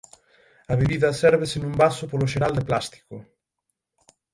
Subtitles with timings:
[0.71, 3.15] A bebida sérvese nun vaso polo xeral de plástico.